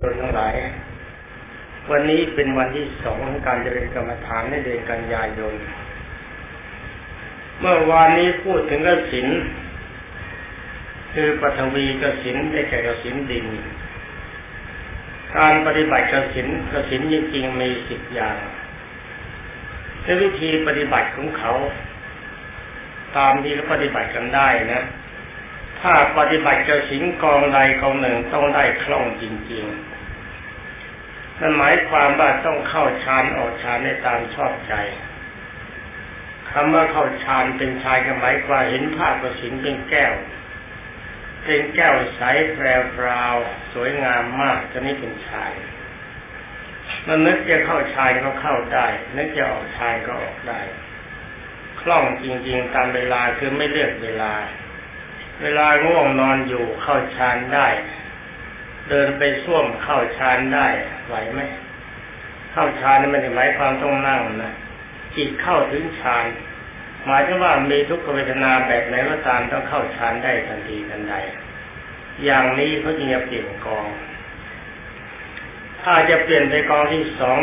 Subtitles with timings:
[0.00, 0.54] คนทั้งหลาย
[1.90, 5.54] วันนี้เป็นวันที่สองของการเจริญกรรมฐานในเดือนกันยายน
[7.60, 9.26] เมื่อวานนี้พูดถึงกสิน
[11.14, 13.46] คือปฐวีกสินได้แก่กสินดิน
[15.36, 18.36] การปฏิบัติกสินกสินจริงๆมีสิบอย่าง
[20.02, 21.52] ในวิธีปฏิบัติของเขา
[23.16, 24.82] ตามที่เขาปฏิบัติกันได้นะ
[25.80, 29.85] ถ้าปฏิบัติกสินกองใดกองหนึ่งต้องได้คล่องจริงๆ
[31.40, 34.74] นั่นหมายความว่าต้องเข้าฌานออกฌานในตามชอบใจ
[36.50, 40.14] คำว่าเข้าฌานเป็นชายก็หมายความเห็นภาพกสินเป็นแก้ว
[41.44, 42.22] เป็นแก้วใส
[42.54, 42.82] แปรว
[43.34, 43.36] ว
[43.72, 45.52] สวยงามมากจะนี้เป็นชาย
[47.06, 50.60] มันนึกจะเข้าชายก็เข้าได้นึกจะออกชายก็ออกได้
[51.80, 54.34] คล่องจริง ๆ ตามเวลาคือไม่เลือกเวลา
[55.42, 57.68] เวลาง่วงนอนอยู่เข้าฌานได้
[58.90, 60.66] เดินไปส้วมเข้าฌานได้
[61.06, 61.40] ไหวไหม
[62.52, 64.52] เข้าฌานนี่ไม่ได้หมายความต้องนั่งนะ
[65.16, 66.24] จิตเข้าถึงฌาน
[67.06, 71.14] หมายถึงว่ามีทุกขเวทนาแบบไหนก็ตามต้องเข้าฌานได้ทันทีทันใด
[72.24, 73.86] อย่างนี้เขาจึงจะเปลี่ยนกอง
[75.82, 77.38] ถ้าจะเปลี่ยนไปกองที่สอง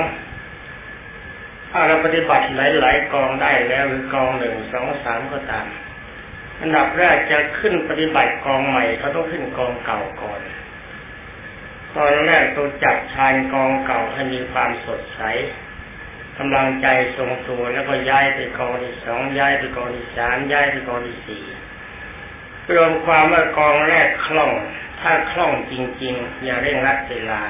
[1.72, 5.66] ถ้าเราปฏิบัติหลายๆกองได้แล้วหรือกองหนึ่งสองสามก็ตาม
[6.62, 10.42] อันดับแรกจะขึ้นปฏิบัติกองใหม่เขาต้องขึ้นกองเก่าก่อน
[11.96, 15.22] ตอนแรกต้องจับชายกองเก่าให้มีความสดใส
[16.38, 21.44] กำลังใจทรงตัวแล้วก็ย้ายไปกองที่สองย้ายไปกองที่สามย้ายไปกองที่สี่
[22.74, 24.52] รวมความว่ากองแรกคล่อง
[25.02, 27.42] ถ้าคล่องจริง ๆ อย่าเร่งรัดเวลา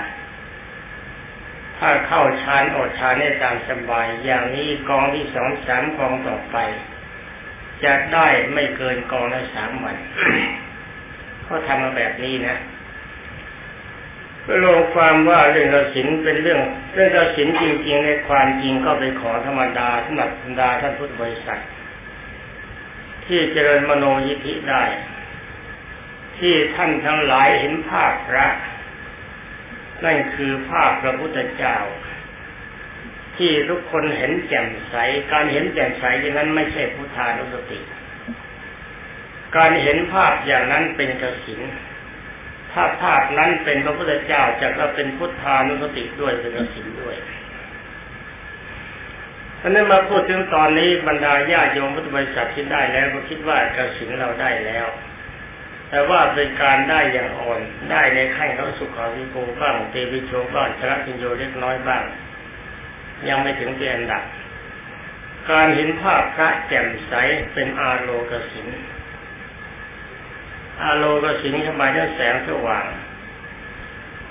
[1.77, 6.57] ถ้าเข้าชานอดชานได้ตามสบาย อย่างนี้กองที่สองสามกองต่อไป
[7.83, 9.97] จะได้ไม่เกินกองละสามวัน
[11.43, 12.57] เขาทำมาแบบนี้นะ
[14.65, 16.59] ลงความว่าเรื่องกสินเป็นเรื่อง
[16.93, 21.61] เรื่องกสินจริง ๆ ในความจริงก็ไปขอธรรมดาสำหรับบรรมดาท่านพุทธบริษัท
[23.25, 24.83] ที่เจริญมโนยิธิได้
[26.39, 28.47] ที่ท่านทั้งหลายเห็นภาพพระ
[30.05, 31.77] นั่นคือภาพพระพุทธเจ้า
[33.37, 34.95] ที่ทุกคนเห็นแจ่มใส
[35.31, 37.79] การเห็นแจ่มใสอย่างนั้นไม่ใช่พุทธานุสติ
[39.57, 41.61] การเห็นภาพอย่างนั้นเป็นกสิน
[42.73, 47.15] ถ้าภาพนั้นเป็นพระพุทธเจ้าจะก็เป็นพุทธานุสติด้วยเป็นกสินด้วย
[49.61, 54.87] อันนั้นมาพูดถึงตอนนี้บรรดาญาโยมพุทธบริษัทที่ได้แล้วก็คิดว่ากสินเราได้แล้ว
[55.89, 57.59] แต่ว่าเป็นการได้อย่างอ่อน
[57.91, 62.03] ได้ในขั้นเขาสุขาวิโกบ้างเตวิโชบ้างชระพิญโยเล็กน้อยบ้าง
[63.27, 64.23] ยังไม่ถึงเป็นอันดับ
[65.49, 67.13] การเห็นภาพพระแจ่มใส
[67.53, 68.67] เป็นอาโลกสิน
[70.81, 72.87] อาโลกสิงสมัยนั้นแสงสว่าง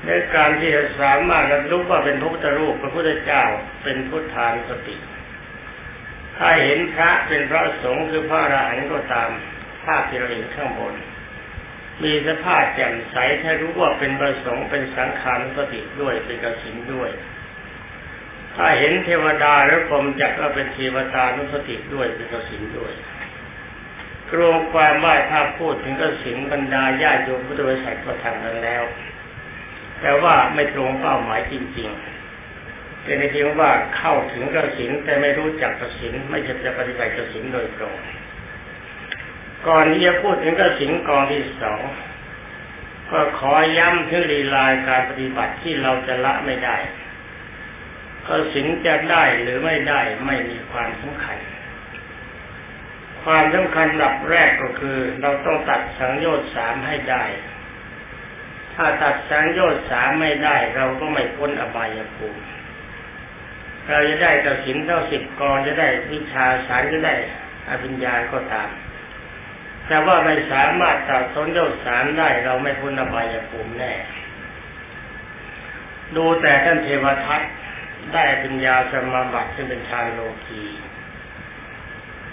[0.07, 3.45] ในการที่จะสามารถรับรู้ว่าเป็นพระพุทธรูปพระพุทธเจ้า
[3.83, 4.97] เป็นพุทธานสติ
[6.39, 9.31] ถ้าเห็นพระเป็นพระสงฆ์คือพระอรหันต์ก็ตาม
[9.85, 10.95] ภาพที่เราเห็นข้างบน
[12.03, 17.11] มีสภาพแจ่มใสถ้ารู้ว่าเป็นประสงค์เป็นสังขารสติด้วยเป็นกสินด้วย
[18.57, 22.93] ถ้าเห็นเทวดาแล้วผมจักก็เป็นเทวตานุสติด้วยเป็นกสินด้วย
[24.37, 28.83] รวมความว่าถ้าพูดถึงก็สินบรรดาญาโยมพุทธบริษัทก็ทำกันแล้ว
[30.01, 37.95] แต่ว่าไม่ตรงเป้าหมายจริงๆเป็นในที่ว่าเข้าถึงกสินแต่ไม่รู้จักกสินไม่ใช่จะปฏิบัติกสินโดยตรง
[39.69, 41.81] ก่อนที่จะพูดถึงกสินกองที่สอง
[43.11, 46.77] ก็ขอย้ำถึงลีลาการปฏิบัติที่เราจะละไม่ได้
[48.27, 51.39] กสินจะได้หรือไม่ได้ไม่มีความสำคัญ
[53.25, 57.25] ความสำคัญหลักแรกก็คือ เราต้องตัดสังโยชน์สามให้ได้
[58.75, 62.43] ถ้าตัดสังโยชน์สามไม่ได้ เราก็ไม่พ้นอบายภูมิ
[63.89, 67.15] เราจะได้กสินเท่าสิบกรจะได้วิชาสารจะได้
[67.69, 68.69] อภิญญาก็ตาม
[69.87, 73.93] แต่ว่าไม่สามารถตัดสังโยชน์สามได้ เราไม่พ้นอบายภูมิแน่
[76.17, 77.43] ดูแต่ท่านเทวทัต
[78.15, 80.65] ได้ปัญญาสมาบัติซึ่งเป็นฌานโลกี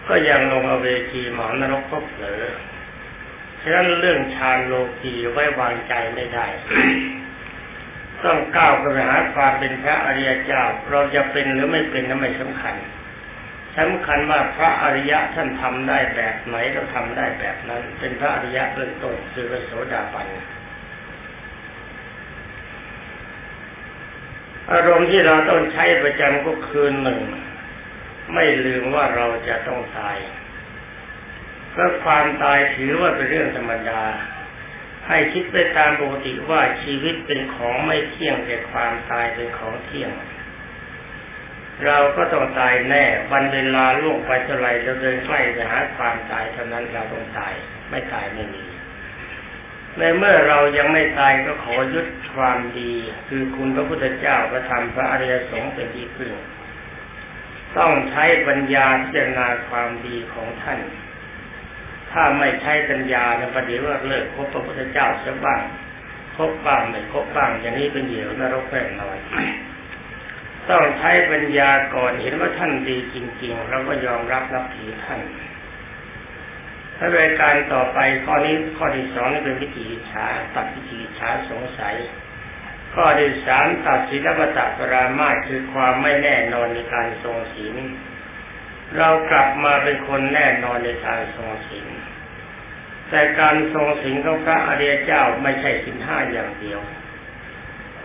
[0.09, 2.43] ก็ยังลงอเวจีหมอนรกก็เผลอ
[3.61, 6.47] ฉะนั้นเรื่องฌานโลกีไว้วางใจไม่ได้
[8.23, 12.75] ต้องก้าวไปหาความเป็นพระอริยเจ้า เราจะเป็นหรือไม่เป็นนั้นไม่สำคัญ
[13.77, 20.27] สำคัญว่าพระอริยะท่านทำได้แบบไหนเราทำได้แบบนั้น เป็นพระอริยะเบื้องต้นคือพระโสดาบัน
[24.71, 27.19] อารมณ์ที่เราต้องใช้ประจำก็คือหนึ่ง
[28.33, 30.17] ไม่ลืมว่าเราจะต้องตาย
[31.71, 34.03] เพราะความตายถือว่าเป็นเรื่องธรรมดา
[35.07, 40.11] ให้คิดไปตามปกติว่าชีวิตเป็นของไม่เที่ยงแต่ความตายเป็นของเที่ยง
[41.85, 47.53] เราก็ต้องตายแน่ วันเวลาล่วงไปเท่าไรเราเดินใกล้ไปหาความตายเท่านั้นเราต้องตาย
[47.89, 48.65] ไม่ตายไม่มี
[49.97, 52.93] ในเมื่อเรายังไม่ตายก็ขอยึดความดี
[53.29, 56.31] คือคุณพระพุทธเจ้าประทำพระอริยสงฆ์เป็นที่พึ่ง
[57.77, 60.79] ต้องใช้ปัญญาพิจารณาความดีของท่าน
[62.11, 65.61] ถ้าไม่ใช้ปัญญาในประเดี๋ยวเลิกคบพระพุทธเจ้าเสียบ้าง
[66.35, 69.17] คบบ้างไม่คบบ้างอย่างนี้เป็นเหยื่อนรกแน่นอน
[70.69, 75.21] ต้องใช้ปัญญาก่อนเห็นว่าท่านดีจริงๆเราก็ยอมรับนับถือท่าน
[76.97, 80.25] ถ้ารายการต่อไปข้อนี้ข้อที่สองนี่เป็นวิธีฉา
[80.55, 81.95] ตัดวิธีฉาสงสัย
[82.93, 87.75] ข้อที่สามตัดศีลปตะปรามาคือความไม่แน่นอนในการทรงศีล
[88.97, 91.87] เรากลับมาเป็นคนแน่นอนในการทรงศีล
[93.09, 96.79] แต่การทรงศีลของพระอริยเจ้าไม่ใช่สินห้าอย่างเดียว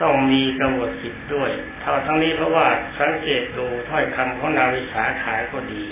[0.02, 1.50] ต้องมีกำหนดสิทธิ์ด้วย
[1.80, 5.84] เท่าทั้งนี้เพราะว่าสังเกตดูถ้อยคำของนาวิสาขายก็ดี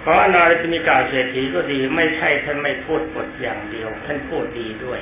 [0.00, 5.00] เพราะนาริมิกาเศรษฐีก็ดีไม่ใช่ท่านไม่พูดบทอย่างเดียว ท่านพูดดีด้วย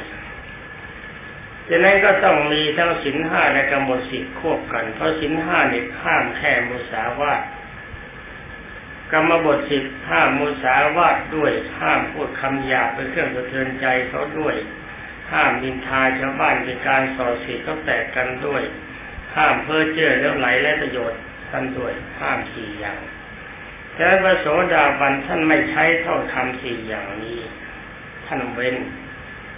[1.69, 7.43] ดังนั้นก็ต้องมีทั้งสินห้าและกำหนดสิทธิ์ควบกัน เพราะสินห้าเนี่ยห้ามแค่มุสาวาท
[9.13, 14.57] กรรมบทสิบห้ามมุสาวาทด้วย ห้ามพูดคำหยาบเป็นเครื่องสะเทือนใจเขาด้วย
[15.33, 18.63] ห้ามดินทาชาวบ้านเป็นการส่อเสียดเขาแตกกันด้วย
[19.37, 21.21] ห้ามเพ้อเจ้อแล้วไหลและประโยชน์
[21.51, 23.01] ท่านด้วย ห้ามสี่อย่าง
[23.97, 27.41] แต่พระโสดาบันท่านไม่ใช้เท่าทำสี่อย่างนี้
[28.27, 28.77] ท่านเว้น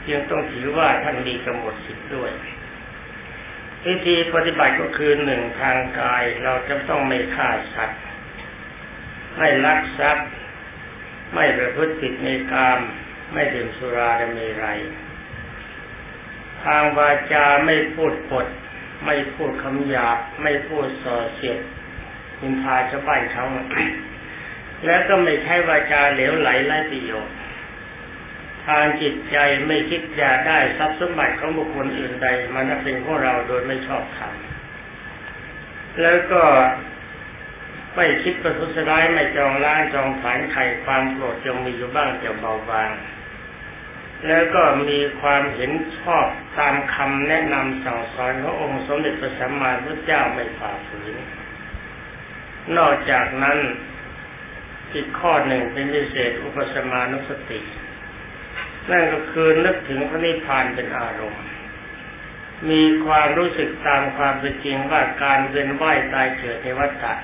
[0.08, 2.30] เพียงต้องถือว่าท่านมีกำหนดสิทธิ์ด้วย
[3.86, 8.00] วิธีปฏิบัติก็คือหนึ่งทางกายเราจะต้องไม่ฆ่าสัตว์
[9.38, 10.28] ไม่ลักทรัพย์
[11.34, 12.78] ไม่ประพฤติผิดในกาม
[13.32, 14.66] ไม่ดื่มสุราดมีไร
[16.64, 18.46] ทางวาจาไม่พูดปด
[19.04, 21.58] ไม่พูดคำหยาบ ไม่พูดส่อเสียด
[22.40, 23.44] มินทาชาวบ้านเขา
[24.86, 27.34] แล้วก็ไม่ใช้วาจาเหลวไหลไร้ประโยชน์
[28.68, 29.36] ทางจิตใจ
[29.66, 34.34] ไม่คิดอยากได้ทรัพย์สมบัติของบุคคลอื่นใดมานับเป็นของเราโดยไม่ชอบธรรม
[36.02, 36.42] แล้วก็
[37.96, 42.90] ไม่คิดประทุษร้ายไม่จองล้างจองผานไข่ความโกรธจงมีอยู่บ้างจะเบาบาง
[44.26, 46.26] แล้วก็มีความเห็นชอบ
[46.58, 51.14] ตามคำแนะนำสั่งสอนขององค์สมเด็จพระสัมมาสัมพุทธเจ้าไม่ฝ่าฝืน
[52.76, 53.58] นอกจากนั้น
[54.92, 57.60] อีกข้อหนึ่งเป็นพิเศษอุปสมานุสติ
[58.90, 61.44] นั่นก็คือนึกถึงพระนิพพานเป็นอารมณ์
[62.70, 67.14] มีความรู้สึกตามความเป็นจริงว่าการเวียนว่ายตายเกิดในวัฏฏะ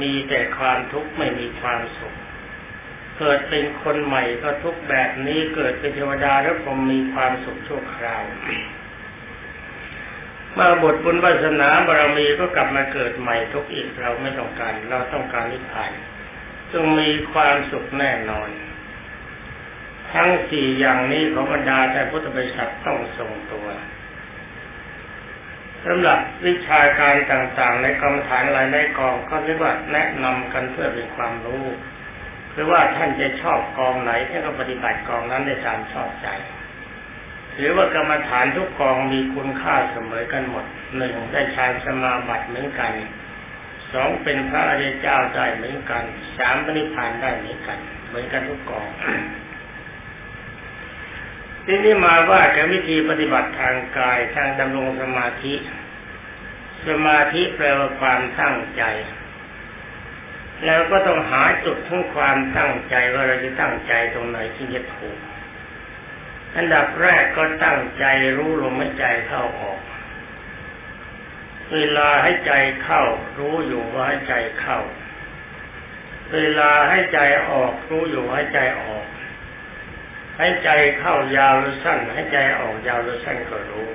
[0.00, 2.14] มีแต่ความทุกข์ไม่มีความสุข
[3.18, 8.22] เกิดเป็นคนใหม่ก็ทุกแบบนี้เกิดเป็นเทวดาแล้วผมมีความสุขชั่วคราว
[10.58, 15.92] มาบทบุญวาสนาบารมีก็กลับมาเกิดใหม่ทุกอีกเราไม่ต้องการ เราต้องการนิพพาน
[16.72, 18.48] จงมีความสุขแน่นอน
[20.14, 23.66] ทั้งสี่อย่างนี้ของบรรดาแต่พุทธบริษัทต้องทรงตัว
[25.86, 31.64] สำหรับวิชาการต่างๆ ในกรรมฐานหลายในกองก็เรียกว่าแนะนำกันเพื่อเป็นความรู้
[32.52, 36.28] หรือว่าท่านจะชอบกองไหนท่านก็ปฏิบัติกองนั้นได้ตามชอบใจ
[37.56, 40.64] ถือว่ากรรมฐานทุกกองมีคุณค่าเสมอกันหมด
[40.96, 42.92] หนึ่งได้ฌานสมาบัติเหมือนกัน
[43.92, 46.04] สองเป็นพระอริยเจ้าได้เหมือนกัน
[46.38, 48.88] สามปณิพานได้เหมือนกัน เหมือนกันทุกกอง
[51.72, 55.54] ทีนี้มาว่ากับวิธีปฏิบัติทางกายทางดำรงสมาธิ
[56.88, 58.82] สมาธิแปลว่าความตั้งใจ
[60.64, 65.18] แล้วก็ต้องหาจุดของความตั้งใจว่าเราจะตั้งใจตรงไหนที่จะถูก
[66.56, 68.04] อันดับแรกก็ตั้งใจ
[68.36, 69.80] รู้ลมหายใจเข้าออก
[71.74, 73.02] เวลาให้ใจเข้า
[73.38, 74.78] รู้อยู่ว่าให้ใจเข้า
[76.34, 79.06] เวลาให้ใจออก รู้อยู่ให้ใจออก
[80.40, 83.86] ให้ใจเข้ายาวหรือสั้นให้ใจออกยาวหรือสั้นก็รู้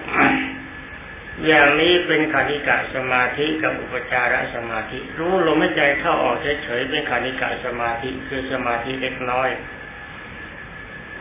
[1.45, 9.49] อย่างนี้เป็นคณิกะสมาธิกับอุปจารสมาธิ รู้ลมหายใจเข้าออกเฉยๆเป็นคณิกะสมาธิคือสมาธิเล็กน้อย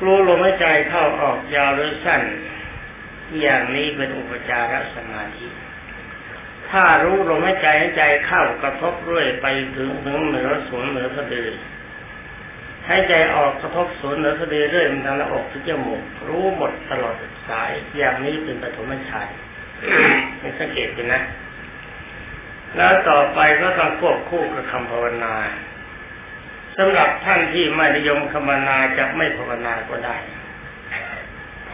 [0.03, 2.23] รู้ลมหายใจเข้าออกยาวหรือสั้น
[3.41, 5.47] อย่างนี้เป็นอุปจารสมาธิ
[6.71, 11.49] ถ้ารู้ลมหายใจให้ใจเข้ากระทบเรื่อยไปถึงถึงเหนือศูนย์เหนือสะดือ
[12.87, 17.15] ให้ใจออกกระทบศูนย์เหนือสะดือเรื่อยมันทางหน้าอกถึงจมูกรู้หมดตลอด
[17.49, 19.29] สายอย่างนี้เป็นปฐมฌาน
[20.43, 21.23] นี่สังเกตดูนะ
[22.77, 25.35] แล้วต่อไปก็ต้องควบคู่กับคำภาวนา
[26.77, 30.17] สำหรับท่านที่ไม่นิยมคำภาวนาจะไม่ภาวนาก็ได้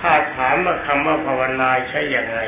[0.00, 2.40] ถ้าถามว่าคำว่าภาวนาใช้อย่างไร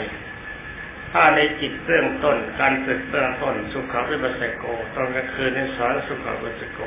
[1.13, 4.65] ถ้าในจิตเบื้องต้น การฝึกเบื้องต้น สุขวิปัสสโก
[4.95, 6.81] ตอนกลางคืนในสอนสุขวิปัสสโก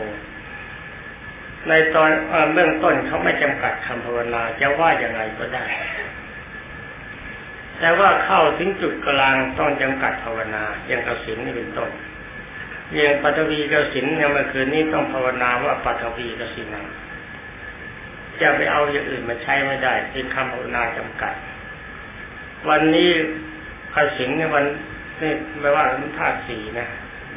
[1.69, 2.09] ในตอน
[2.53, 5.65] เบื้องต้นเขาไม่จำกัดคำภาวนาจะว่าอย่างไรก็ได้
[7.79, 11.89] แต่ว่าเข้าถึงจุดกลางต้องจำกัดภาวนาอย่างกสินนี่เป็นต้น
[12.93, 16.85] อย่างปัทวีกสินเนี่ยเมื่อคืนนี้ต้องภาวนาว่าปัทวีกสินัง
[18.41, 21.33] จะไปเอาอย่างอื่นมาใช้ไม่ได้ เป็นคำภาวนาจำกัด
[22.69, 23.09] วันนี้
[23.95, 24.65] กสินในวัน
[25.21, 26.87] นี่ไม่ว่ามันธาตุสีนะ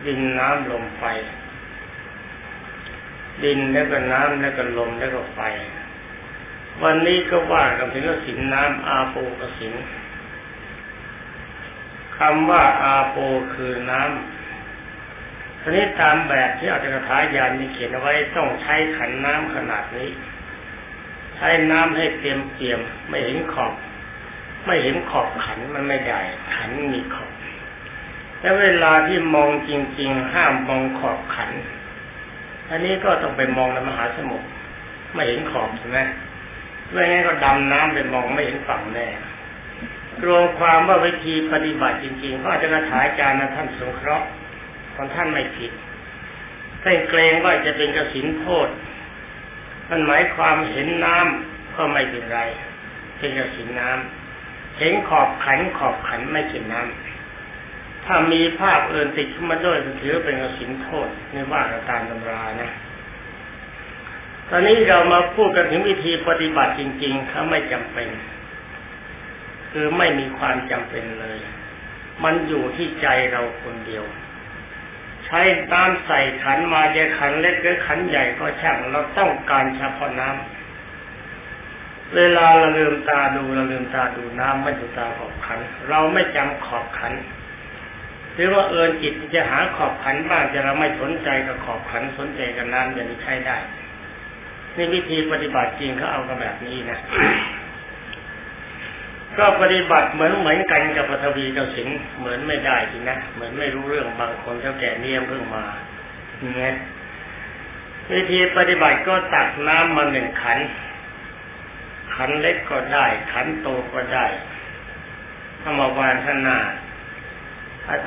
[0.07, 1.05] ดินน้ำลมไฟ
[3.45, 5.39] ดินแล้วก็น้ำแล้วก็ลมแล้วก็ไฟ
[6.83, 9.75] วันนี้ก็ว่ากันถึงกสินน้ำอาโปกสิน
[12.17, 13.17] คำว่าอาโป
[13.55, 20.11] คือน้ำทีนี้ตามแบบที่อัตถกถายานมีเขียนเอาไว้ต้องใช้ขันน้ำขนาดนี้
[21.37, 23.73] ใช้น้ำให้เต็มเปี่ยม ไม่เห็นขอบ
[24.67, 26.21] ไม่เห็นขอบขันมันไม่ได้
[26.55, 27.33] ขันมีขอบ
[28.41, 31.51] แล้วเวลาที่มองจริง ๆ ห้ามมองขอบขัน
[32.71, 34.47] อันนี้ก็ต้องไปมองในมหาสมุทร
[35.15, 35.99] ไม่เห็นขอบใช่ไหม
[36.91, 39.09] ไม่งั้นก็ดำน้ำไปมองไม่เห็นฝั่งแน่
[40.25, 44.27] รวมความว่าวิธีปฏิบัติจริงๆก็อาจจะถายจารย์นท่านสงเคราะห์
[44.95, 45.73] ของท่านไม่ผิด
[46.83, 48.69] ท่านเกรงว่าจะเป็นกระสินโทษ
[49.91, 52.41] มันหมายความเห็นน้ำก็ไม่เป็นไร
[53.19, 57.18] เป็นกระสินน้ำเห็นขอบขันขอบขันไม่เห็นน้ำ
[58.07, 62.73] ถ้ามีภาพเอื่นติดขึ้นมาด้วยถือเป็นกสินโทษในว่าตามตำรานะ
[64.51, 68.09] ตอนนี้เรามาพูดกันถึงวิธีปฏิบัติจริงๆเขาไม่จำเป็น
[69.71, 71.39] คือไม่มีความจำเป็นเลย
[72.25, 74.05] มันอยู่ที่ใจเราคนเดียว
[75.25, 75.41] ใช้
[75.73, 87.13] น้ำใส่ขันมาจะขันเล็กหรือขันใหญ่ก็ช่างเราต้องการเฉพาะน้ำเวลาเราลืมตาดูเราลืมตาดูน้ำไม่ดูตาขอบขัน เราไม่จำขอบขัน
[88.39, 93.57] หรือว่าเอินจิตจะหาขอบขันบ้างจะเราไม่สนใจกับขอบขันสนใจกับน้ำอย่างนี้ใช้ได้
[94.77, 96.99] นี่วิธีปฏิบัติจริงเขาเอากันแบบนี้นะ
[99.39, 105.65] ก็ปฏิบัติเหมือนเหมือนกันกับปฐวีกับสิงเหมือนไม่ได้จริงนะเหมือนไม่รู้เรื่องบางคนเจ้าแก่เนี่ยเพิ่งมา
[106.41, 106.75] เนี่ย
[108.13, 110.59] วิธีปฏิบัติก็ตักน้ำมาหนึ่งขัน
[112.15, 114.27] ขันเล็กก็ได้ ขันโตก็ได้
[115.61, 116.59] ถ้ามาวางข้างหน้า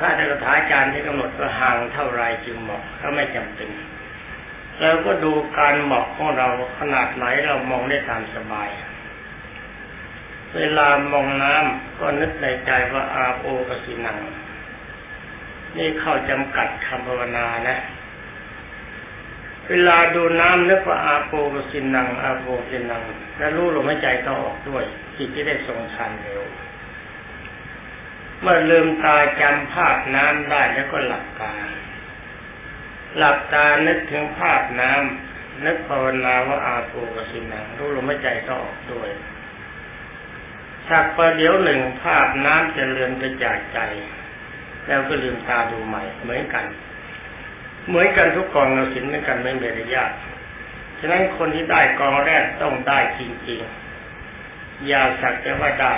[0.00, 3.70] ถ้าจะกระถาจารย์ที่กำหนดก็ห่างเท่าไรจึงเหมาะก็ไม่จำเป็น
[4.80, 6.48] แล้วก็ดูการเหมาะของเรา
[6.78, 8.68] ขนาดไหนเรามองได้ตามสบาย
[10.56, 14.18] เวลามองน้ำก็นึกในใจว่าอาโปกสินัง
[15.76, 17.78] นี่เข้าจำกัดคำภาวนานะ
[19.68, 23.02] เวลาดูน้ำนึกว่าอาโปกสินังอาโปกสินัง
[23.38, 24.84] แล้วรู้ลมหายใจต้องออกด้วย
[25.16, 26.42] จิตที่ได้ทรงชันเร็ว
[28.42, 31.52] เมื่อลืมตาจำภาพน้ำได้แล้วก็หลับตา
[33.18, 39.10] หลับตานึกถึงภาพน้ำนึกภาวนาว่าอาโปกสินังรู้ลมหายใจต้อออกด้วย
[40.88, 43.78] สักประเดี๋ยวหนึ่งภาพน้ำจะเลือนไปจากใจ
[44.86, 46.64] แล้วก็ลืมตาดูใหม่ เหมือนกัน
[47.88, 50.04] เหมือนกันทุกกองเราสินเหมือนกันไม่มีระยะ
[50.98, 55.94] ฉะนั้นคนที่ได้กองแรกต้องได้จริงๆ อย่าสักแต่ว่าได้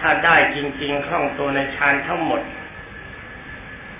[0.00, 2.42] ถ้าได้จริงๆคล่องตัวในฌานทั้งหมด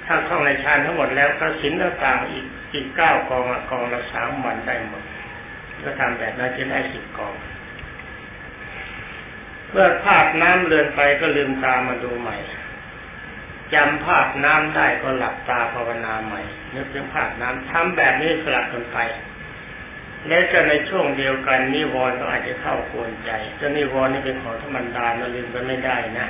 [0.06, 5.02] ถ้าคล่องในฌานทั้งหมดแล้วก็สินต่างอีกอีกเก้ากองกองละสามวันได้หมด
[5.84, 7.34] ก็ทำแบบนั้นจะได้สิบกอง
[9.70, 12.36] เมื่อภาพน้ำเลือนไปก็ลืมตามาดูใหม่
[13.74, 16.40] จำภาพน้ำได้ก็หลับตาภาวนาใหม่
[16.74, 18.98] นึกถึงภาพน้ำทำแบบนี้สลับกันไป
[20.26, 26.28] และจะในช่วงเดียวกันนิวรณ์ก็อาจจะเข้าควนใจจะนิวรณ์นี่เป็นของธรรมดาเราลืมกันไม่ได้นะ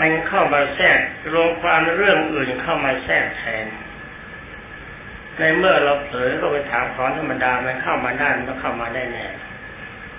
[0.00, 0.98] มันเข้ามาแทรก
[1.32, 3.66] รวมความเรื่องอื่นเข้ามาแทรกแทน
[5.38, 9.26] ในเมื่อเราเผลอก็ไปถามของธรรมดามันเข้ามาได้มันก็เข้ามาได้แน่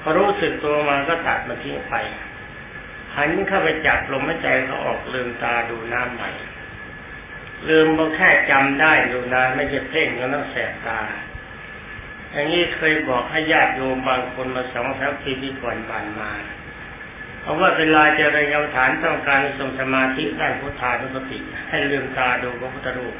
[0.02, 1.94] พอรู้สึกตัวมาก็ตัดมาทิ้งไป
[3.16, 6.32] หันเข้าไปจับลมหายใจเขาออกลืมตาดูน้ำใหม่
[7.70, 11.00] ลืมก็แค่จำได้ดูนานไม่ใช่เพ่งก็ต้องแสบตา
[12.36, 16.32] อย่างนี้เคยบอกให้ญาติโยมบางคนมาสองสามปีที่ก่อนผ่านมา
[17.42, 21.40] เพราะว่าเวลาจะเรียนกรรมฐานต้องการทรงสมาธิได้พุทธานุสติ
[21.70, 23.16] ให้ลืมตาดูพระพุทธรูป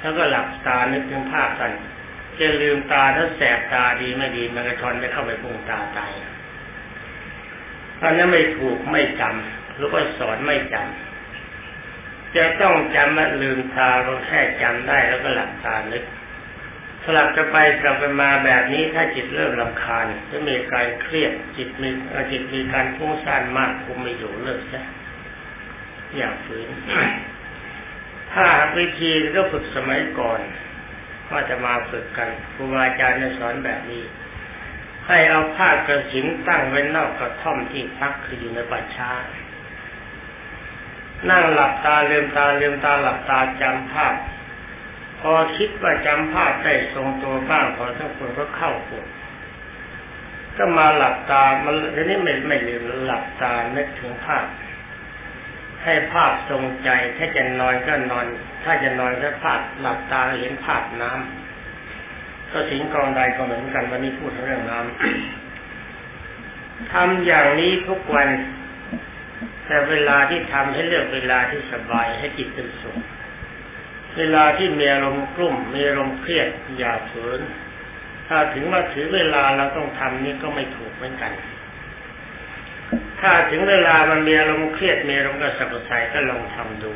[0.00, 1.72] แล้วก็หลับตานึกถึงภาพกัน
[2.38, 6.12] จะลืมตาถ้าแสบตาดีไม่ดีมันกระชอนไปเข้าไปพุ่งตาตาย
[8.02, 16.04] อันนั้นไม่ถูกไม่จำหรือว่าสอนไม่จำจะต้องจำว่าลืมตาก็แค่จำได้แล้วก็หลับตาลึก
[17.04, 21.88] สลับกันไปสลับกันมาแบบนี้ถ้าจิตเริ่มลำคาญจะมีการเครียดจิตมี
[22.32, 24.84] จิตมีการฟุ้งซ่านมากคุมไม่อยู่เลิกซะ
[26.16, 26.68] อย่าฝืน
[28.32, 30.40] ถ้าวิธีก็ฝึกสมัยก่อน
[31.30, 34.04] ว่าจะมาฝึกกันครูบาอาจารย์สอนแบบนี้
[35.06, 39.12] ให้เอาผ้ากระสินตั้งไว้นอกกระท่อมที่พักคืออยู่ในป่าช้า
[41.30, 44.14] นั่งหลับตาเลืมตาเลืมตาหลับตาจำภาพ
[45.20, 49.06] พอคิดว่าจำภาพได้ทรงตัวบ้างพอทั้งคนก็เข้าปวด
[50.56, 54.46] ก็มาหลับตา มันทีนี้ไม่ไม่ลืมหลับตานึกถึงภาพ
[55.84, 58.26] ให้ภาพทรงใจ ถ้าจะนอนก็นอน
[58.64, 68.28] ถ้าจะนอนก็ภาพหลับตาเห็นภาพน้ำก็สิงกองใดก็เหมือนกันวันนี้พูดเรื่องน้ำทำอย่างนี้ทุกวัน
[69.66, 72.98] แต่เวลาที่ทำให้เลือกเวลาที่สบายให้จิตเป็นสุข
[74.18, 76.48] เวลาที่มีอารมณ์กลุ่มมีอารมณ์เครียด
[76.78, 77.40] อย่าฝืน
[78.28, 81.32] ถ้าถึงว่าถือเวลาเราต้องทำนี่ก็ไม่ถูกเหมือนกัน
[83.20, 86.92] ถ้าถึงเวลามันมีอารมณ์เครียดมีอารมณ์กระสับกระส่ายก็ลองทำดู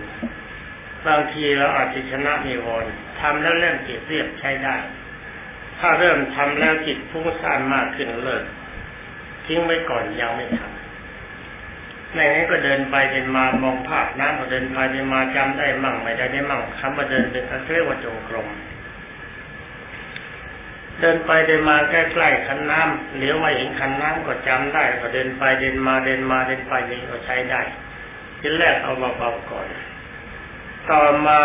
[1.07, 2.85] บางทีเราอาจจะชนะมีวร
[3.21, 4.77] ทำแล้วเริ่มจิตเรียบใช้ได้
[5.79, 8.45] ถ้าเริ่มทำแล้วจิตฟุ้งซ่านมากขึ้นเลิก
[9.47, 10.72] ทิ้งไว้ก่อนยังไม่ทำ
[12.13, 18.49] ไม่งั้ก็เดินไปเดินมามองภาพน้ำก็เดินไปเดินมาจำได้มั่งไม่ได้ได้มั่งคำว่าเดินเป็นเรียกว่าจงกรม
[21.01, 27.61] เดินไปเดินมาใกล้ๆคันน้ำเหลียวมาเห็นคันน้ำก็จำได้ ก็เดินไปเดินมาเดินมาเดินไปนี่ก็ใช้ได้
[28.41, 29.67] ทีแรกเอาเบาๆก่อน
[30.91, 31.39] ต่อมา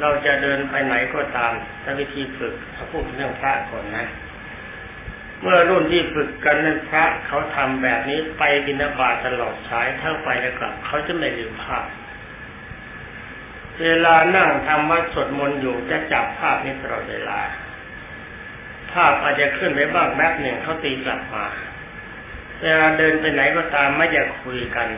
[0.00, 1.52] เราจะเดินไปไหนก็ตาม
[1.82, 4.04] ถ้าวิธีฝึกเขาพูดเรื่องพระก่อนนะ
[5.46, 11.86] เมื่อรุ่นที่ฝึกกันนั้นพระเขาทำแบบนี้ไปบินาบาตลอดสายเท่าไปแล้วกลับเขาจะไม่ลืมภาพ
[13.82, 17.40] เวลานั่งทำวัดสวดมนต์อยู่จะจับภาพนี้ตลอดเวลา
[18.92, 21.46] ภาพอาจจะขึ้นไปบ้างแป๊บหนึ่งเขาตีกลับมา
[22.62, 24.88] เวลาเดินไปไหนก็ตามไม่อยากคุยกัน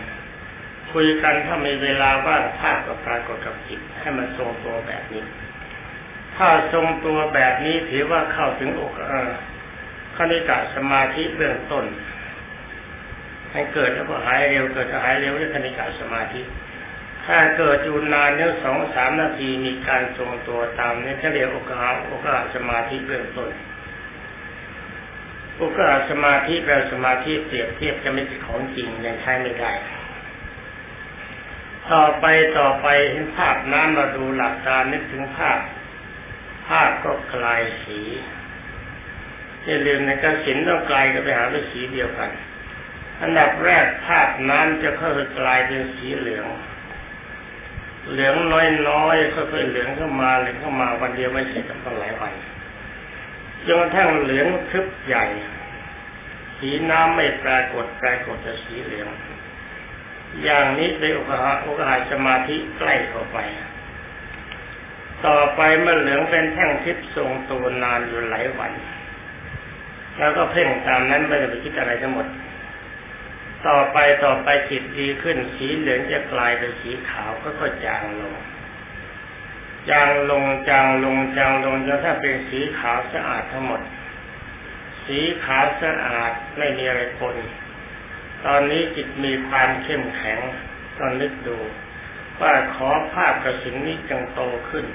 [0.92, 5.24] คุยกันถ้ามีเวลาว่างภาพก็ปรากฏกับจิตให้มันทรงตัวแบบนี้
[6.36, 9.32] ถ้าทรงตัวแบบนี้ถือว่าเข้าถึงอกเออ
[10.18, 11.84] คณิกะสมาธิเบื้องต้น
[13.52, 16.42] ให้เกิดแล้วก็หายเร็วเกิดหายเร็วเรียคณิกะสมาธิ
[17.26, 23.50] ถ้าเกิดอยู่นานเนี่ยสองสามนาทีมีการทรงตัวตามนี่เขาเรียกอกาสโอกาสสมาธิเบื้องต้น
[25.58, 29.72] โอกาสสมาธิแปลสมาธิเปรียบเทียบจะไม่ใช่ของจริงยังใช้ไม่ได้
[31.90, 32.26] ต่อไป
[32.58, 35.60] ต่อไปเห็นภาพน้ำมาดูหลับตานึกถึงภาพ
[36.68, 38.00] ภาพก็คลายสี
[39.66, 42.30] อย่าลืมในกสินต้องกลายกันไปหาเป็นสีเดียวกัน
[43.22, 46.46] อันดับแรกภาพน้ำจะค่อยๆกลายเป็นสีเหลือง
[48.10, 48.34] เหลือง
[48.88, 52.32] น้อยๆค่อยๆเหลืองเข้ามาเหลืองเข้ามาวันเดียวไม่เสร็จต้องหลายวัน
[53.66, 55.24] จนกระทั่งเหลืองทึบใหญ่
[56.58, 59.08] สีน้ำไม่ปรากฏปรากฏแต่สีเหลือง
[60.44, 63.38] อย่างนี้เป็นโอกาสโอกาสสมาธิใกล้เข้าไป
[65.26, 68.72] ต่อไปเมื่อเหลืองเป็นแท่งทิพย์ทรงตัวนานอยู่หลายวัน
[70.18, 72.26] แล้วก็เพ่งตามนั้นไม่ได้ไปคิดอะไรทั้งหมด
[73.66, 78.34] ต่อไปต่อไปจิตดีขึ้น สีเหลืองจะกลายเป็นสีขาวก็ก็จางลง
[79.90, 83.80] จางลงจางลงจางลงจนถ้าเป็นสีขาวสะอาดทั้งหมด
[85.06, 87.36] สีขาวสะอาดไม่มีอะไรปน
[88.44, 90.40] ตอนนี้จิตมีความเข้มแข็ง
[90.98, 91.58] ตอนนึกดู
[92.40, 94.86] ว่าขอภาพกระสินนี้จงโตขึ้น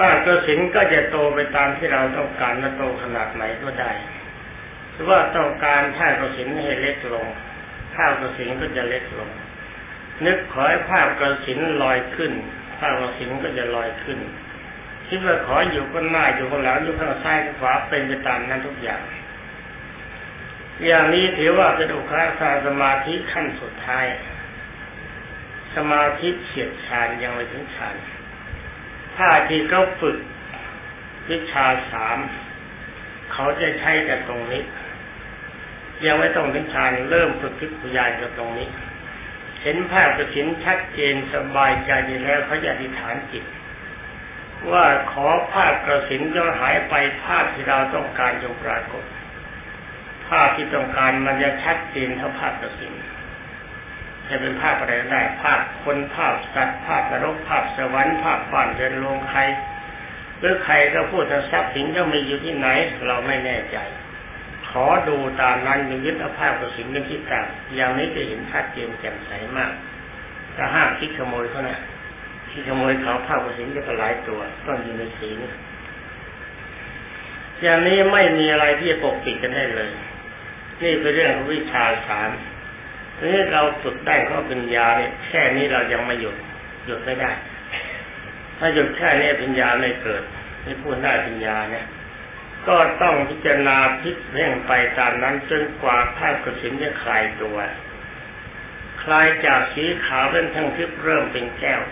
[0.00, 3.92] ป้ากระสินก็จะโตไปตามที่เราต้องการและโตขนาดไหนก็ได้
[4.92, 7.26] หรือว่าต้องการผ้ากระสินให้เล็กลง
[7.94, 9.30] ผ้ากระสินก็จะเล็กลง
[10.26, 12.32] นึกขอให้ผ้ากระสินลอยขึ้น
[12.78, 14.18] ผ้ากระสินก็จะลอยขึ้น
[15.08, 19.02] คิดว่าขออยู่ก็หน้าอยู่ข้างหลังอยู่ข้างซ้ายข้างขวาเป็นไปตามนั้นทุกอย่าง
[20.86, 24.06] อย่างนี้ถือว่าเป็นอุคาสาสมาธิขั้นสุดท้าย
[25.74, 27.94] สมาธิเฉียดฌานยังไม่ถึงฌาน
[29.22, 30.16] ถ้าที่เขาฝึก
[31.30, 32.18] วิชาสาม
[33.32, 34.62] เขาจะใช้แต่ตรงนี้
[36.04, 38.68] ยังไม่ต้องถึงฌานเริ่มฝึกทิพยานกับตรงนี้
[39.62, 43.44] เห็นภาพกระสินชัดเจนสบายใจดีแล้วเขาจะอธิษฐานจิต
[44.70, 49.04] ว่าขอภาพกระสินจงหายไปภาพที่เราต้องการจงปรากฏ
[50.28, 52.92] ภาพที่ต้องการมันจะชัดเจนเท่าภาพกระสิน
[54.30, 59.40] จะเป็นภาพอะไรได้ภาพคนภาพสัตว์ภาพนรกภาพสวรรค์ภาพบ้านเรือนโรงใคร
[60.38, 62.68] หรือใครก็พูดถึงทรัพย์สินก็มีอยู่ที่ไหน
[63.06, 63.78] เราไม่แน่ใจ
[64.70, 69.72] ขอดูตามนั้นยึดเอาภาพกับสิ่งเป็นที่ตั้งอย่างนี้จะเห็นชัดเจนแจ่มใสมาก
[70.56, 71.78] ถ้าห้ามคิดขโมยเขานะ
[72.50, 75.38] คิดขโมยเขาภาพกับสิ่งจะหลายตัวต้องอยู่ในศีล
[77.62, 79.90] อย่างนี้ไม่มีอะไรที่จะปกปิดกันได้เลย
[80.82, 82.30] นี่เป็นเรื่องของวิชาสาม
[83.22, 86.36] นี่เราฝึกได้ก็เป็นยาเนี่ยแค่นี้เรายังไม่หยุด
[86.86, 87.30] หยุดไม่ได้
[88.58, 90.22] ถ้าหยุดแค่นี้ปัญญาไม่เกิด
[90.62, 91.86] ไม่พูดได้ปัญญาเนี่ย
[92.68, 97.58] ก็ต้องพิจารณาพิจเร่งไปตามนั้นจนกว่าภาพกระสินจะคลายตัว
[99.02, 101.82] คลายจากสีขาวเป็นทั้งทิพเริ่มเป็นแก้ว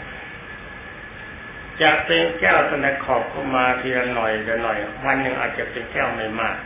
[1.83, 6.57] จะเป็นแก้วตั้งแต่ขอบเข้ามาทีละหน่อยละหน่อย วันหนึ่งอาจจะเป็นแก้วไม่มาก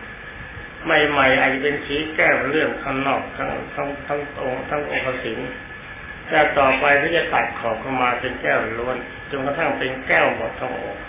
[0.84, 5.38] ใหม่ๆอาจจะเป็นสีแก้วเรื่องข้างนอกทั้งทั้งทั้งองค์ทั้งองค์สิน
[6.28, 8.96] แต่ต่อไปก็จะตัดขอบเข้ามาเป็นแก้วล้วน
[9.30, 11.04] จนกระทั่งเป็นแก้วหมดทั้งองค์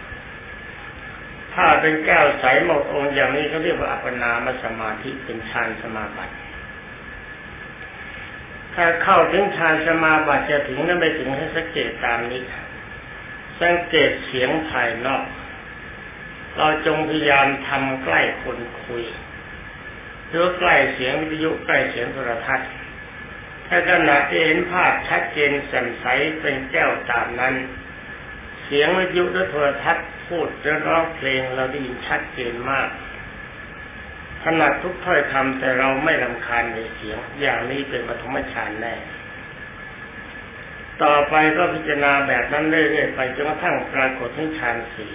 [1.54, 6.36] ถ้าเป็นแก้วใสหมดองค์อย่างนี้เขาเรียกว่าอัปปนามสมาธิเป็นฌานสมาบัติ
[8.76, 12.42] ถ้าเข้าถึงฌานสมาบัติจะถึงนั้นไม่ถึงให้สังเกตตามนี้
[13.62, 15.26] สังเกตเสียงภายนอก
[16.58, 19.04] เราจงพยายามทำใกล้คนคุย
[20.34, 22.70] หรือใกล้เสียงวิทยุใกล้เสียงโทรทัศน์
[23.68, 26.06] ถ้าขณะที่เห็นภาพชัดเจนแจ่มใส
[26.42, 27.56] เป็นแก้วตามนั้น
[28.64, 32.90] เสียงวิทยุและโทรทัศน์พูดและร้องเพลงเราได้ยินชัดเจนมาก
[34.46, 38.96] ขนาดทุกถ้อยคำแต่เราไม่ลำคาญในเสียง อย่างนี้เป็นปฐมฌานแน่
[41.04, 45.14] ต่อไปก็พิจารณาแบบนั้นเรื่อยๆไปจนกระทั่งปรากฏที่ฌานสี่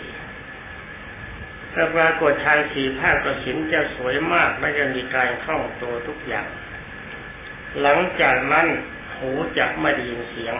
[1.81, 6.49] ถ้าปรากฏฌานสี่ภาคกระสินจะสวยมากและจะมีการคล่องตัวทุกอย่าง
[7.81, 8.67] หลังจากนั้น
[9.19, 10.55] หูจะไม่ได้ยินเสียง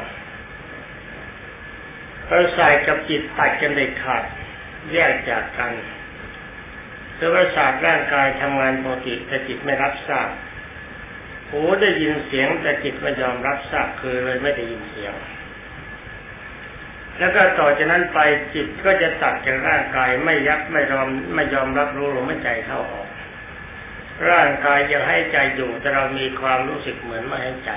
[2.29, 4.23] ประสาทกับจิตตัดกันเด็ดขาด
[4.93, 5.73] แยกจากกัน
[7.17, 10.29] คือประสาทร่างกายทำงานปกติแต่จิตไม่รับทราบ
[11.51, 15.15] หูได้ยินเสียงแต่จิตไม่ยอมรับทราบคือเลยไม่ได้ยินเสียง
[17.19, 18.19] แล้วก็ต่อจากนั้นไป
[18.55, 23.09] จิตก็จะตัดจากร่างกายไม่ยับไม่ยอมไม่ยอมรับรู้ลมหายใจเข้าออก
[24.31, 27.71] ร่างกายยังให้ใจอยู่แต่เรามีความรู้สึกเหมือนไม่ให้ใจ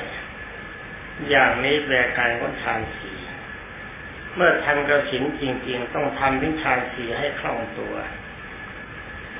[1.30, 3.12] อย่างนี้แปลการของฌานสี
[4.36, 7.95] เมื่อทำกระสินจริง ๆ ต้องทำถึงฌานสีให้คล่องตัว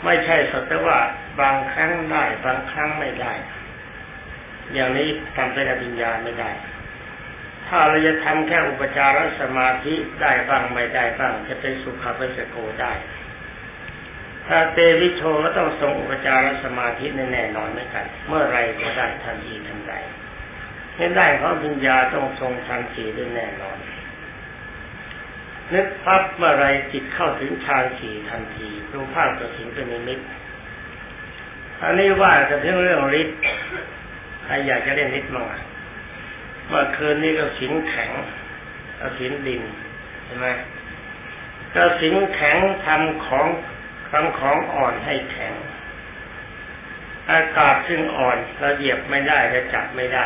[0.04, 1.00] ไม่ใช่สักแต่ว่า
[1.40, 3.34] บางครั้งได้บางครั้งไม่ได้
[4.74, 6.52] อย่างนี้ทำเป็นอภิญญาไม่ได้
[7.74, 12.94] ถ้าเราจะทำแค่อุปจารสมาธิได้บ้างไม่ได้บ้างจะเป็นสุขภาสโกได้
[14.48, 19.94] ถ้าเตวิโชก็ต้องทรงอุปจารสมาธิแน่นอนไม่กัน เมื่อไรก็ได้ทันทีทันใด
[20.98, 23.78] เห็นได้เพราะปัญญาต้องทรงทันทีได้แน่นอน
[25.74, 30.20] นึกพับเมื่อไรจิตเข้าถึงฌานสี่ทันทีรู้ภาพตัวสิงเป็นนิมิต
[31.82, 33.40] อันนี้ว่าจะเรื่องเรื่องฤทธิ์
[34.46, 35.46] ใครอยากจะเล่นนิดมั้ง
[36.72, 38.12] มื่อคืนนี้ก็สินแข็ง
[39.00, 39.62] ก็สินดิน
[40.26, 40.48] ใช่ไหม
[41.76, 43.48] ก็สินแข็งทำของ
[44.12, 45.54] ทำของอ่อนให้แข็ง
[47.32, 50.26] อากาศซึ่งอ่อนเราเหยียบไม่ได้เราจับไม่ได้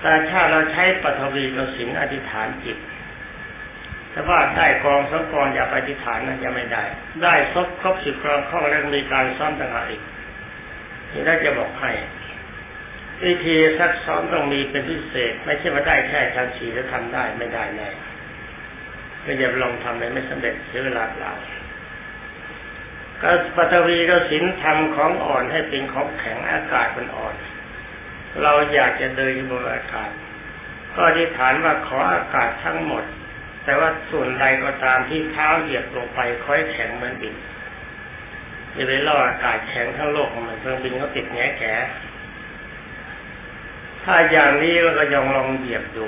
[0.00, 2.78] แต่ถ้าเราใช้ปฐวีกสินอธิษฐานจิต
[4.12, 6.82] ถ้าว่าได้กองสองกองอย่าไปอธิษฐานนะจะไม่ได้
[7.22, 10.02] ได้ครบครบสิบกองข้อแล้วมีการซ้อมต่างหากอีก
[11.12, 11.90] นี่ได้จะบอกให้
[13.22, 17.90] วิธีซักซ้อมต้องมีเป็นพิเศษ ไม่ใช่ว่าได้แค่ฌานสีแล้วทำได้ไม่ได้แน่
[19.22, 21.32] ไม่อย่าลองทำเลยไม่สำเร็จเสียเวลาเปล่า
[23.22, 27.34] ก็ปฐวีก็สินทำของอ่อนให้เป็นของแข็งอากาศมันอ่อน
[28.42, 30.10] เราอยากจะเดินบนอากาศ
[30.94, 33.04] ก็อธิษฐานว่าขออากาศทั้งหมด
[33.64, 37.34] แต่ว่าส่วนใดก็ตามที่เท้าเหยียบลงไปค่อยแข็งเหมือนบิน
[38.74, 41.74] อย่าไปล่ออากาศแข็งทั้งโลกของมันเครื่องบินเขาติดแง่แก่
[44.04, 46.04] ถ้าอย่างนี้เราก็ยองลองเหยียบดู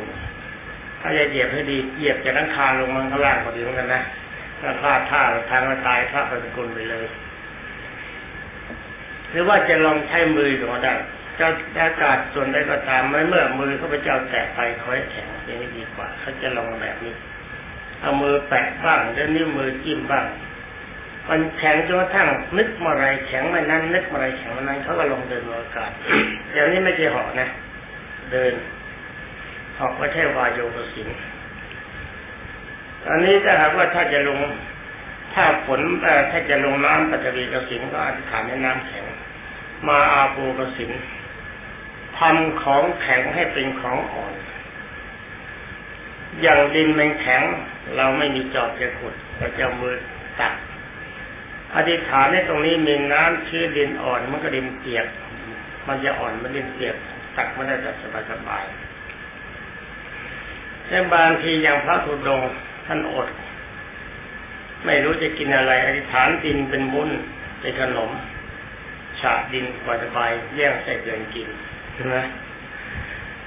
[1.00, 4.02] ถ้าจะเหยียบให้ดีเหยียบจากนังคาลงมันก็ล่างพอดีเหมือนกันนะ
[4.60, 7.06] ถ้าพลาดท่าทางมาตายพระปฏิกุลไปเลย
[9.30, 10.94] หรือว่าจะลองใช้มือก็ได้
[11.36, 17.14] เจ้าอากาศส่วนใดก็ตามไม่เมื่อมือเขาไปเจ้าแตะไปคอยแข็งอย่างนี้ดีกว่าเขาจะลองแบบนี้
[18.00, 20.24] เอามือแปะบ้างแล้วนิ้วมือจิ้มบ้าง
[21.28, 22.28] มันแข็งจนกระทั่ง
[22.58, 25.90] นึกเมาอไรแข็งมานั้นนึกเมาอไรแข็งมานั้นเขาก็ลงเดินอากาศ
[26.52, 27.48] อย่างนี้ไม่ใช่หอนะ
[28.32, 28.54] เดิน
[29.78, 31.08] ออกไม่ใช่วายโยกสิน
[33.08, 34.40] อันนี้ถ้าหากว่าถ้าจะลง
[35.34, 35.80] ถ้าฝน
[36.30, 39.04] ถ้าจะลงน้ำปัจวีกสินก็อธิษฐานให้น้ำแข็ง
[39.88, 40.90] มาอาปูกสิน
[42.18, 44.34] ทำของแข็งให้เป็นของอ่อน
[46.42, 47.42] อย่างดินมันแข็ง
[47.96, 49.96] เราไม่มีจอบจะขุดเราจะมือ
[50.40, 50.52] ตัก
[51.74, 55.06] อธิษฐานในตรงนี้มีน้ำชื้อดินอ่อนมันก็ดินเปียก
[55.86, 56.96] มันจะอ่อนมันดินเปียก
[57.36, 57.96] ตักไม่ได้แบบ
[58.30, 62.42] สบายๆแต่บางทีอย่างพระธุดง
[62.86, 63.28] ท่านอด
[64.84, 67.10] ไม่รู้จะกินอะไรอธิษฐานดินเป็นบุญ
[67.60, 68.10] เป็นขนม
[69.20, 70.18] ฉาบดินกว่าจะไป
[70.56, 71.48] แย่งใส่เดือนกิน
[71.94, 72.16] ใช่ไหม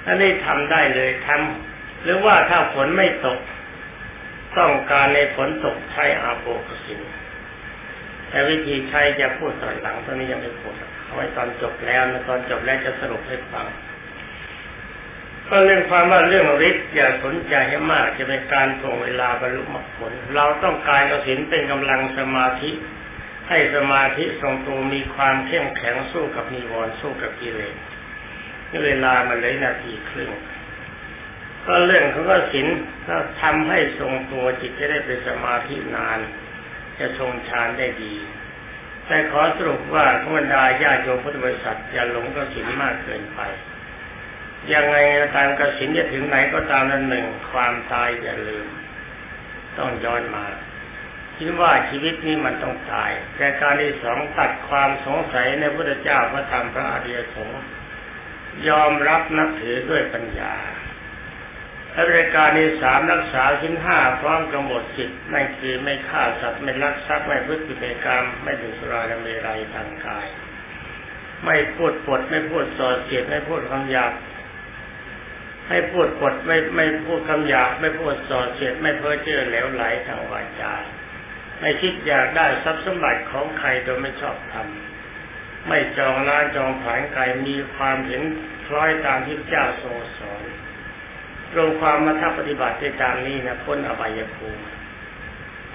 [0.05, 3.39] อันนี้ทำได้เลยทำหรือว่าถ้าฝนไม่ตก
[4.57, 6.99] ต้องการในฝนตกใช้อาโปกสิน
[8.29, 10.73] แต่วิธีใช้จะพูดตอนหลังตอนนี้ยังไม่พูด
[11.05, 13.65] เอาไว้ตอนจบแล้วนะตอนจบแล้วจะสรุปให้ฟัง
[15.47, 22.71] ก็เรื่องความว่าเรื่องฤทธิ์อย่าสนใจให้มากจะเป็นการถ่วงเวลาบรรลุมรรคผล เราต้องการกสินเป็นกำลังสมาธิ
[23.49, 27.75] ให้สมาธิทรงตัวมีความเข้มแข็งสู้กับนิวรณ์สู้กับกิเลส
[28.69, 30.31] นี่เวลามันเลยนาทีครึ่ง
[31.65, 32.67] ก็เรื่องเของกสิน
[33.07, 36.19] ก็ทำให้ทรงตัวจิตจะได้เป็นสมาธินาน
[36.99, 38.15] จะทรงฌานได้ดี
[39.07, 43.41] แต่ขอสรุปว่าธรรมดาญาโยมพุทธบริษัทอย่าหลงกสินมากเกินไป
[44.73, 44.97] ยังไง
[45.35, 48.67] ตามกสินจะถึงไหนก็ตามนั้นหนึ่งความตายอย่าลืม
[49.77, 50.45] ต้องย้อนมา
[51.37, 57.61] คิดว่าชีวิตนี้มันต้องตาย แต่การที่สองตัดความสงสัยในพระเจ้าพระธรรมพระอริยสงฆ์
[58.67, 60.53] ยอมรับนับถือด้วยปัญญา
[61.93, 70.27] และรายการที่สามรักษาชิ้นห้าพร้อมกำหนดจิตนั่นคือไม่ฆ่าสัตว์ไม่ลักทรัพย์ไม่พฤติกรรมไม่ดื่มสุราและเมรัยทางกาย
[71.45, 74.13] ไม่พูดปดไม่พูดส่อเสียดไม่พูดคำหยาบ
[75.67, 80.73] ไม่พูดปดไม่ไม่พูดคำหยาบไม่พูดส่อเสียดไม่เพ้อเจ้อเหลวไหลทางวาจา
[81.59, 88.21] ไม่คิดอยากได้ทรัพย์สมบัติของใครโดยไม่ชอบทำไม่จองร้านจองผานไกลมีความเห็น
[88.65, 90.43] คล้อยตามที่เจ้าทรงสอน
[91.55, 94.63] รวมความมาถ้าปฏิบัติในตามนี้นะพ้นอบายภูมิ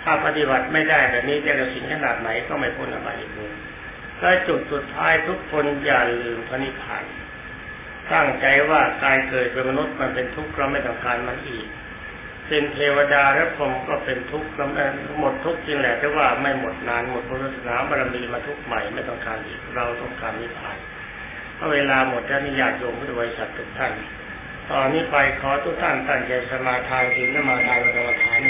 [0.02, 3.56] ถ้าปฏิบัติไม่ได้แบบนี้จะกระสินขนาดไหนก็ไม่พ้นอบายภูมิ
[4.20, 7.04] และจุดสุดท้ายทุกคนอย่าลืมพระนิพพาน
[8.12, 11.66] ตั้งใจว่าการเกิดเป็นมนุษย์มันเป็นทุกข์เราไม่ต้องการมันอีก
[12.48, 14.48] เป็นเทวดาและพรหมก็เป็นทุกข์
[15.18, 20.78] หมดทุกข์จริงแหละแต่ว่าไม่หมดนานหมดพุทธศาสนาบารมีมาทุกข์ใหม่ไม่ต้องการอีกเราต้องการนิพพาน
[21.54, 23.92] เพราะเวลาหมดแล้วนิยาโยมพุทธบริษัททุกท่าน
[24.70, 28.40] ตอนนี้ไปขอทุกท่านตั้งใจสมาทานศีลสมาทานกรรมฐาน